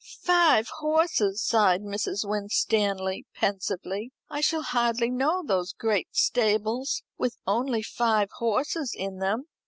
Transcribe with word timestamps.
"Five 0.23 0.67
horses," 0.79 1.43
sighed 1.45 1.81
Mrs. 1.83 2.27
Winstanley 2.27 3.27
pensively; 3.35 4.11
"I 4.31 4.41
shall 4.41 4.63
hardly 4.63 5.11
know 5.11 5.43
those 5.45 5.73
great 5.73 6.07
stables 6.15 7.03
with 7.19 7.37
only 7.45 7.83
five 7.83 8.29
horses 8.39 8.95
in 8.97 9.19
them. 9.19 9.45